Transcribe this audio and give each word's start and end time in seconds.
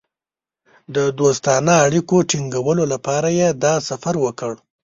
د 0.95 0.97
دوستانه 1.19 1.73
اړیکو 1.85 2.15
ټینګولو 2.29 2.83
لپاره 2.93 3.27
یې 3.39 3.47
دا 3.63 3.73
سفر 3.89 4.13
وکړ. 4.25 4.53